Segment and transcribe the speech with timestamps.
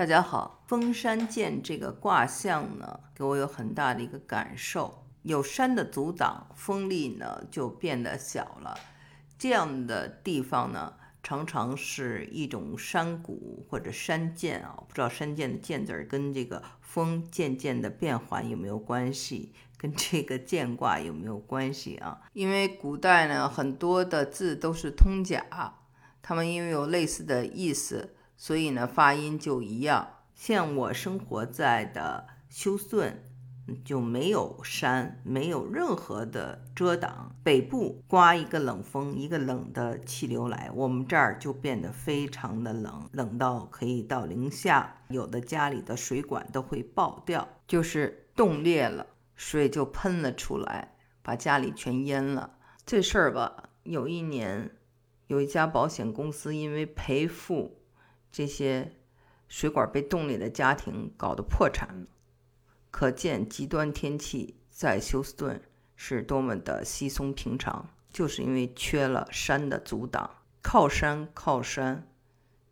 [0.00, 5.04] 大家好，封山剑这个卦象呢，给我有很大的一个感受。
[5.24, 8.74] 有山的阻挡，风力呢就变得小了。
[9.36, 14.74] 这样的地方呢，常常是一种山谷或者山涧啊。
[14.88, 19.52] 不知道山涧的涧字儿跟这个风渐渐的变缓有没有关系？
[19.76, 22.22] 跟这个剑卦有没有关系啊？
[22.32, 25.44] 因为古代呢，很多的字都是通假，
[26.22, 28.14] 它们因为有类似的意思。
[28.40, 30.08] 所以呢，发音就一样。
[30.34, 33.22] 像我生活在的休斯顿，
[33.84, 37.36] 就没有山，没有任何的遮挡。
[37.44, 45.02] 北部刮一个冷风，一个冷的气流来，我们这儿就变得非常的冷，冷到可以到零下。
[45.10, 52.54] 有的家里的水管都会爆掉，就是冻裂了，水就喷了出来，把家里全淹了。
[52.86, 54.70] 这事儿吧，有一年，
[55.26, 57.76] 有一家保险公司因为赔付。
[58.32, 58.92] 这些
[59.48, 62.06] 水管被冻裂的家庭搞得破产了，
[62.90, 65.60] 可见极端天气在休斯顿
[65.96, 70.36] 是多么的稀松平常，就是因为缺了山的阻挡。
[70.62, 72.06] 靠山靠山，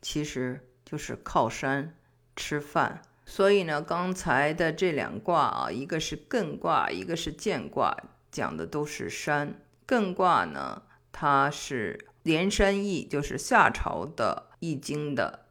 [0.00, 1.96] 其实就是靠山
[2.36, 3.02] 吃饭。
[3.26, 7.96] 所以呢，刚才的这两卦啊，一个是艮卦，一个是建卦，
[8.30, 9.60] 讲的都是山。
[9.86, 15.41] 艮卦呢，它是连山易，就是夏朝的易经的。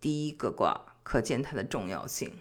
[0.00, 2.32] 第一个卦，可见它的重要性。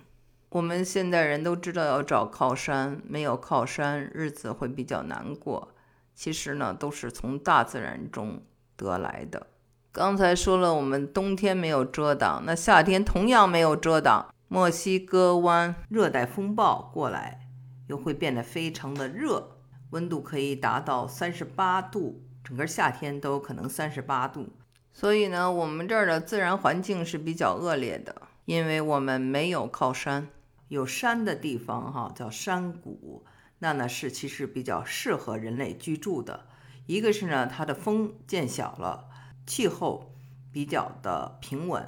[0.49, 5.73] 我们现代人都知道要找靠山，没有靠山，日子会比较难过。
[6.15, 8.41] 其实呢，都是从大自然中
[8.75, 9.47] 得来的。
[9.91, 14.33] 刚才说了，我们冬天没有遮挡，那夏天同样没有遮挡。
[14.47, 17.47] 墨西哥湾热带风暴过来，
[17.87, 19.57] 又会变得非常的热，
[19.91, 24.47] 温度可以达到三十八度，整个夏天都有可能三十八度。
[24.91, 30.27] 所以呢，我们这儿的自然环境是比较恶劣的，因为我们没有靠山。
[30.67, 33.25] 有山的地方，哈，叫山谷，
[33.59, 36.45] 那呢是其实比较适合人类居住的。
[36.85, 39.07] 一个是呢，它的风渐小了，
[39.47, 40.13] 气候
[40.51, 41.81] 比较的平稳；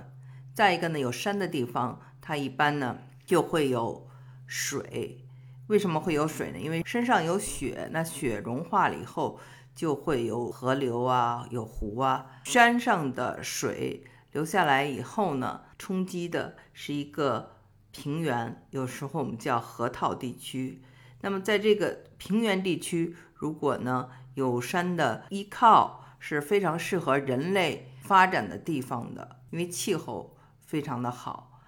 [0.53, 4.07] 再一个呢，有山的地方，它一般呢就会有
[4.47, 5.25] 水。
[5.67, 6.57] 为什么会有水呢？
[6.57, 9.39] 因为身上有雪，那雪融化了以后。
[9.73, 17.57] 就会有河流啊，有湖啊，山上的水流下来以后呢，冲击的是一个
[17.91, 20.81] 平原，有时候我们叫河套地区。
[21.21, 31.61] 那么在这个平原地区，如果呢有山的依靠，是非常适合人类发展的地方的，因为气候非常的好。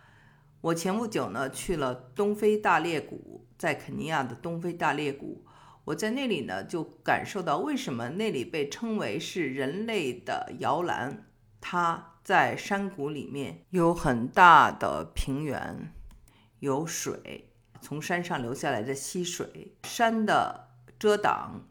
[0.62, 5.44] 我前不久呢去了东非大裂谷，在肯尼亚的东非大裂谷。
[5.86, 11.26] 我在那里呢，就感受到为什么那里被称为是人类的摇篮。
[11.60, 15.94] 它在山谷里面有很大的平原，
[16.60, 17.50] 有水
[17.82, 21.68] 从山上流下来的溪水，山的遮挡，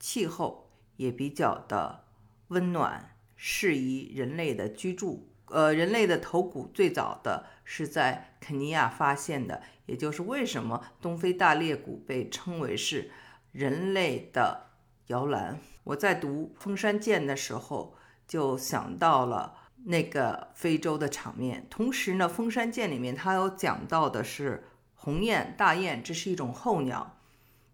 [0.00, 2.04] 气候也比较的
[2.48, 5.28] 温暖，适宜人类的居住。
[5.46, 13.12] 呃，人类的头骨最早的是在肯尼亚发现的，也就是为什么东非大裂谷被称为是。
[13.52, 14.70] 人类的
[15.06, 15.60] 摇篮。
[15.84, 17.94] 我在读《封山剑》的时候，
[18.26, 19.54] 就想到了
[19.84, 21.66] 那个非洲的场面。
[21.70, 24.64] 同时呢，《封山剑》里面它有讲到的是
[24.94, 27.18] 鸿雁、大雁，这是一种候鸟。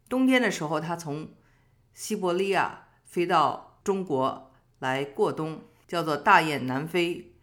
[0.08, 1.28] 冬天的时候，它从
[1.92, 7.34] 西伯利亚飞到中国来过冬，叫做大雁南飞。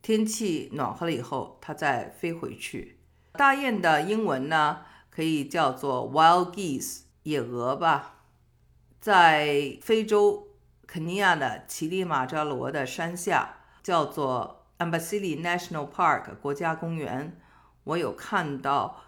[0.00, 3.00] 天气暖和了以后，它再飞回去。
[3.32, 4.78] 大雁的英文呢，
[5.10, 7.02] 可以叫做 wild geese。
[7.28, 8.14] 野鹅吧，
[8.98, 10.48] 在非洲
[10.86, 17.38] 肯尼亚的乞力马扎罗的山下，叫做 Amboseli National Park 国家公园。
[17.84, 19.02] 我有看到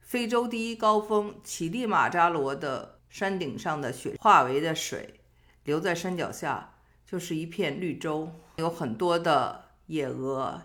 [0.00, 5.20] 非洲第一高峰乞力马扎罗的山顶上的雪化为的水，
[5.62, 6.74] 流在山脚下，
[7.06, 10.62] 就是一片绿洲，有很多的野鹅、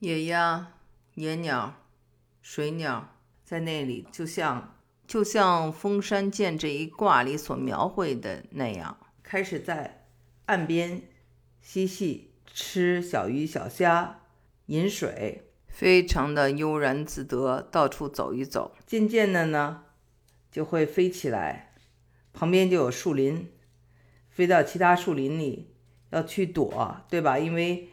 [0.00, 0.72] 野鸭、
[1.14, 1.74] 野鸟、
[2.42, 3.10] 水鸟
[3.44, 4.72] 在那里，就像。
[5.14, 10.08] 就像《封山剑》这一卦里所描绘的那样，开始在
[10.46, 11.02] 岸边
[11.60, 14.22] 嬉戏、吃小鱼小虾、
[14.66, 18.74] 饮水，非常的悠然自得，到处走一走。
[18.84, 19.84] 渐渐的呢，
[20.50, 21.76] 就会飞起来，
[22.32, 23.52] 旁边就有树林，
[24.28, 25.76] 飞到其他树林里
[26.10, 27.38] 要去躲，对吧？
[27.38, 27.88] 因为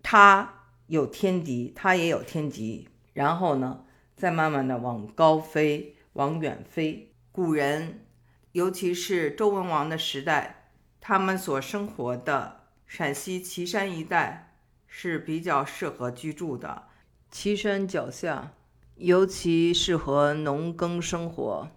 [0.00, 2.88] 它有天敌，它也有天敌。
[3.14, 3.84] 然后呢，
[4.14, 5.95] 再慢慢的往高飞。
[6.16, 7.12] 往远飞。
[7.30, 8.06] 古人，
[8.52, 14.54] 尤其是周文王的时代，他们所生活的陕西岐山一带
[14.86, 16.84] 是比较适合居住的。
[17.30, 18.54] 岐山脚下
[18.96, 21.68] 尤其适合农耕生活，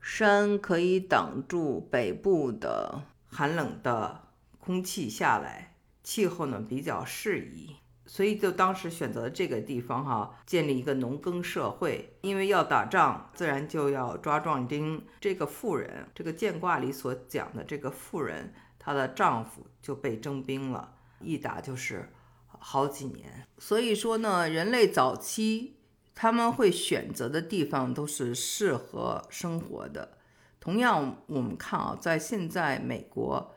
[0.00, 4.22] 山可以挡住北部的寒冷的
[4.58, 7.76] 空气下来，气候呢比较适宜。
[8.12, 12.16] 所以就当时选择这个地方哈，建立一个农耕社会。
[12.22, 15.00] 因为要打仗，自然就要抓壮丁。
[15.20, 22.08] 这个妇人，这个剑卦里所讲的这个妇人，她的丈夫就被征兵了，一打就是
[22.48, 23.46] 好几年。
[23.58, 25.76] 所以说呢，人类早期
[26.12, 30.18] 他们会选择的地方都是适合生活的。
[30.58, 33.54] 同样，我们看啊，在现在美国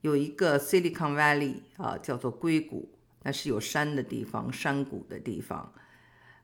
[0.00, 2.97] 有一个 Silicon Valley 啊，叫做硅谷。
[3.22, 5.72] 那是有山的地方，山谷的地方，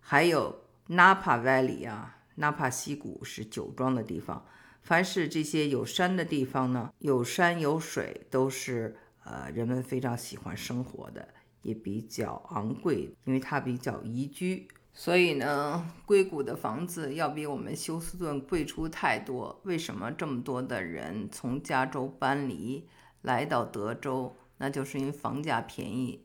[0.00, 4.44] 还有 Napa Valley 啊纳帕溪谷是酒庄的地方。
[4.82, 11.26] 凡是这些有山的地方呢，有山有水，都是呃人们非常喜欢生活的，
[11.62, 14.68] 也比较昂贵，因为它比较宜居。
[14.92, 19.60] 所以呢，硅谷的房子要比我们休斯顿贵出太多。
[19.64, 22.86] 为什么这么多的人从加州搬离
[23.22, 24.36] 来到德州？
[24.58, 26.23] 那就是因为房价便宜。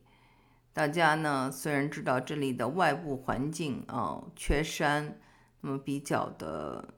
[0.71, 5.19] 大家呢虽然知道这里的外部环境啊缺山，
[5.61, 6.93] 那么比较的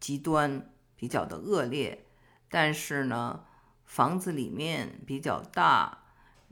[0.00, 2.06] 极端，比较的恶劣，
[2.48, 3.44] 但是呢
[3.84, 5.98] 房子里面比较大，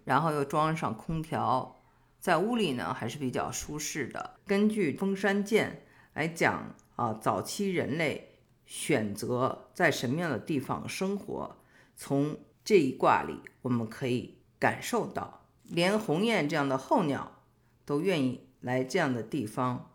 [0.04, 1.82] 然后又装上空调，
[2.20, 4.38] 在屋里呢还是比较舒适的。
[4.46, 11.56] 根据封山剑来讲啊，早期人类选择在什么样的地方生活，
[11.96, 15.43] 从这一卦里我们可以感受到。
[15.64, 17.40] 连鸿雁这样的候鸟
[17.84, 19.90] 都愿意来这样的地方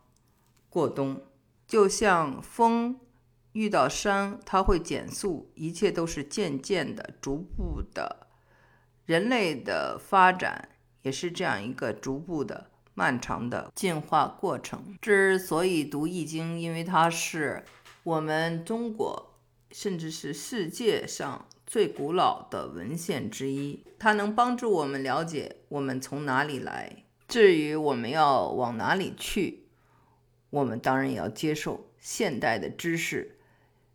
[0.68, 1.22] 过冬，
[1.66, 2.98] 就像风
[3.52, 8.28] 遇到山，它会减速，一切都是渐渐的、逐步的。
[9.06, 10.68] 人类的发展
[11.02, 14.96] 也是这样一个逐步的、漫长的进化过程。
[15.00, 17.64] 之所以读《易经》，因为它是
[18.04, 19.34] 我们中国，
[19.72, 21.46] 甚至是世界上。
[21.70, 27.04] 最古老的文献之一，它能帮助我们了解我们从哪里来。
[27.28, 29.68] 至于我们要往哪里去，
[30.50, 33.38] 我们当然也要接受现代的知识，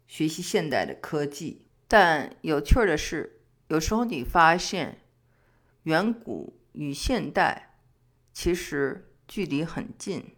[0.08, 1.66] 学习现代的科技。
[1.86, 5.02] 但有趣的是，有时候你发现
[5.84, 7.76] 远古与现代
[8.32, 10.34] 其实距离很近，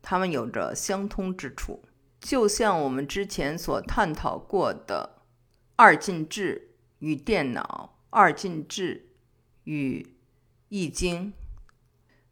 [0.00, 1.82] 它们有着相通之处。
[2.18, 5.18] 就像我们之前所探讨过的。
[5.76, 9.08] 二进制与电脑，二进制
[9.64, 10.14] 与
[10.68, 11.32] 易经，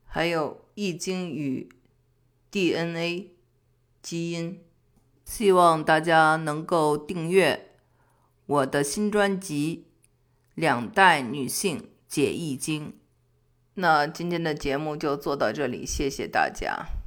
[0.05, 1.69] 还有易经与
[2.51, 3.35] DNA
[4.03, 4.61] 基因。
[5.25, 7.71] 希望大家能够订阅
[8.47, 9.87] 我的新专辑
[10.57, 12.89] 《两代女性解易经》。
[13.75, 17.00] 那今天的节目就做到这里，谢谢大家。